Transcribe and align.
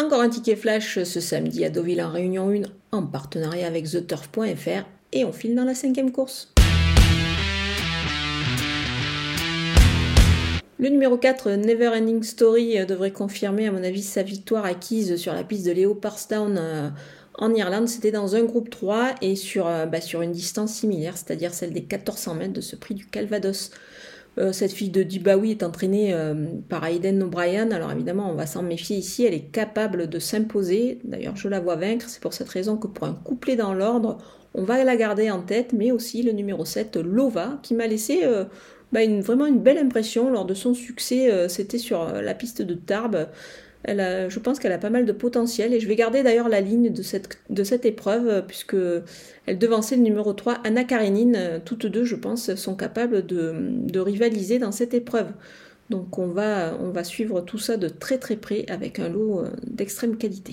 Encore 0.00 0.20
un 0.20 0.28
ticket 0.28 0.54
flash 0.54 1.02
ce 1.02 1.18
samedi 1.18 1.64
à 1.64 1.70
Deauville 1.70 2.00
en 2.00 2.12
Réunion 2.12 2.50
1 2.50 2.62
en 2.92 3.02
partenariat 3.02 3.66
avec 3.66 3.90
TheTurf.fr 3.90 4.86
et 5.10 5.24
on 5.24 5.32
file 5.32 5.56
dans 5.56 5.64
la 5.64 5.74
cinquième 5.74 6.12
course. 6.12 6.52
Le 10.78 10.88
numéro 10.88 11.16
4, 11.16 11.50
Never 11.50 11.88
Ending 11.88 12.22
Story, 12.22 12.86
devrait 12.86 13.10
confirmer 13.10 13.66
à 13.66 13.72
mon 13.72 13.82
avis 13.82 14.04
sa 14.04 14.22
victoire 14.22 14.64
acquise 14.64 15.16
sur 15.16 15.34
la 15.34 15.42
piste 15.42 15.66
de 15.66 15.72
Leopardstown 15.72 16.56
euh, 16.56 16.90
en 17.34 17.52
Irlande. 17.52 17.88
C'était 17.88 18.12
dans 18.12 18.36
un 18.36 18.44
groupe 18.44 18.70
3 18.70 19.16
et 19.20 19.34
sur, 19.34 19.66
euh, 19.66 19.86
bah, 19.86 20.00
sur 20.00 20.22
une 20.22 20.30
distance 20.30 20.74
similaire, 20.74 21.16
c'est-à-dire 21.16 21.52
celle 21.52 21.72
des 21.72 21.80
1400 21.80 22.34
mètres 22.36 22.52
de 22.52 22.60
ce 22.60 22.76
prix 22.76 22.94
du 22.94 23.06
Calvados. 23.06 23.72
Euh, 24.38 24.52
cette 24.52 24.72
fille 24.72 24.90
de 24.90 25.02
Dubawi 25.02 25.50
est 25.50 25.62
entraînée 25.62 26.14
par 26.68 26.86
Aiden 26.86 27.22
O'Brien. 27.22 27.70
Alors 27.70 27.92
évidemment, 27.92 28.30
on 28.30 28.34
va 28.34 28.46
s'en 28.46 28.62
méfier 28.62 28.96
ici. 28.96 29.24
Elle 29.24 29.34
est 29.34 29.50
capable 29.50 30.08
de 30.08 30.18
s'imposer. 30.18 31.00
D'ailleurs, 31.04 31.36
je 31.36 31.48
la 31.48 31.60
vois 31.60 31.76
vaincre. 31.76 32.06
C'est 32.08 32.20
pour 32.22 32.32
cette 32.32 32.48
raison 32.48 32.76
que 32.76 32.86
pour 32.86 33.06
un 33.06 33.14
couplet 33.14 33.56
dans 33.56 33.74
l'ordre, 33.74 34.18
on 34.58 34.64
va 34.64 34.82
la 34.84 34.96
garder 34.96 35.30
en 35.30 35.40
tête. 35.40 35.72
Mais 35.72 35.92
aussi 35.92 36.22
le 36.22 36.32
numéro 36.32 36.64
7, 36.64 36.96
Lova, 36.96 37.58
qui 37.62 37.74
m'a 37.74 37.86
laissé 37.86 38.24
bah, 38.92 39.00
vraiment 39.20 39.46
une 39.46 39.60
belle 39.60 39.78
impression 39.78 40.30
lors 40.30 40.44
de 40.44 40.54
son 40.54 40.74
succès. 40.74 41.30
Euh, 41.30 41.48
c'était 41.48 41.78
sur 41.78 42.02
euh, 42.02 42.22
la 42.22 42.34
piste 42.34 42.62
de 42.62 42.74
Tarbes. 42.74 43.28
Je 43.86 44.38
pense 44.38 44.58
qu'elle 44.58 44.72
a 44.72 44.78
pas 44.78 44.90
mal 44.90 45.06
de 45.06 45.12
potentiel 45.12 45.72
et 45.72 45.80
je 45.80 45.86
vais 45.86 45.94
garder 45.94 46.22
d'ailleurs 46.22 46.48
la 46.48 46.60
ligne 46.60 46.92
de 46.92 47.02
cette, 47.02 47.86
épreuve 47.86 48.28
euh, 48.28 48.42
puisque 48.42 48.76
elle 49.46 49.58
devançait 49.58 49.96
le 49.96 50.02
numéro 50.02 50.32
3 50.32 50.58
Anna 50.64 50.84
Karenine. 50.84 51.60
Toutes 51.64 51.86
deux, 51.86 52.04
je 52.04 52.16
pense, 52.16 52.54
sont 52.54 52.74
capables 52.74 53.24
de, 53.26 53.54
de 53.58 54.00
rivaliser 54.00 54.58
dans 54.58 54.72
cette 54.72 54.94
épreuve. 54.94 55.28
Donc 55.90 56.18
on 56.18 56.28
va, 56.28 56.76
on 56.80 56.90
va 56.90 57.02
suivre 57.04 57.40
tout 57.40 57.58
ça 57.58 57.78
de 57.78 57.88
très 57.88 58.18
très 58.18 58.36
près 58.36 58.66
avec 58.68 58.98
un 58.98 59.08
lot 59.08 59.44
d'extrême 59.66 60.18
qualité. 60.18 60.52